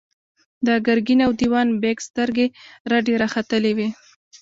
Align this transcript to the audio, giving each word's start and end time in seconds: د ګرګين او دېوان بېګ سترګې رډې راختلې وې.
د 0.65 0.67
ګرګين 0.87 1.19
او 1.25 1.31
دېوان 1.39 1.67
بېګ 1.81 1.97
سترګې 2.07 2.47
رډې 2.91 3.13
راختلې 3.21 3.71
وې. 3.77 3.87